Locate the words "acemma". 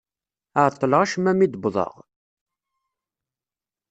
1.01-1.33